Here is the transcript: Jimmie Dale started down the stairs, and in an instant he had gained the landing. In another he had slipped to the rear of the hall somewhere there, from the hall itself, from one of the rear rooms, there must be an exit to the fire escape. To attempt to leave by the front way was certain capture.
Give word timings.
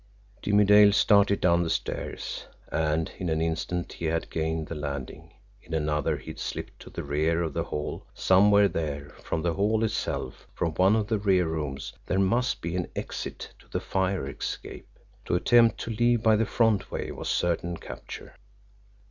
Jimmie 0.41 0.65
Dale 0.65 0.93
started 0.93 1.39
down 1.41 1.61
the 1.61 1.69
stairs, 1.69 2.47
and 2.71 3.11
in 3.19 3.29
an 3.29 3.39
instant 3.39 3.93
he 3.93 4.05
had 4.05 4.31
gained 4.31 4.65
the 4.67 4.73
landing. 4.73 5.31
In 5.61 5.75
another 5.75 6.17
he 6.17 6.31
had 6.31 6.39
slipped 6.39 6.79
to 6.79 6.89
the 6.89 7.03
rear 7.03 7.43
of 7.43 7.53
the 7.53 7.65
hall 7.65 8.07
somewhere 8.15 8.67
there, 8.67 9.09
from 9.23 9.43
the 9.43 9.53
hall 9.53 9.83
itself, 9.83 10.47
from 10.55 10.73
one 10.73 10.95
of 10.95 11.05
the 11.05 11.19
rear 11.19 11.45
rooms, 11.47 11.93
there 12.07 12.17
must 12.17 12.61
be 12.61 12.75
an 12.75 12.87
exit 12.95 13.53
to 13.59 13.67
the 13.69 13.79
fire 13.79 14.27
escape. 14.27 14.89
To 15.25 15.35
attempt 15.35 15.79
to 15.81 15.91
leave 15.91 16.23
by 16.23 16.35
the 16.35 16.47
front 16.47 16.89
way 16.89 17.11
was 17.11 17.29
certain 17.29 17.77
capture. 17.77 18.33